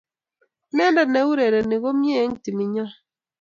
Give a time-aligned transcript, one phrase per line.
[0.71, 2.85] Inendet neurereni komnyei eng timinyo